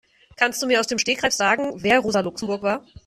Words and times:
Kannst 0.35 0.59
du 0.59 0.65
mir 0.65 0.79
aus 0.79 0.87
dem 0.87 0.97
Stegreif 0.97 1.31
sagen, 1.31 1.73
wer 1.83 1.99
Rosa 1.99 2.21
Luxemburg 2.21 2.63
war? 2.63 2.83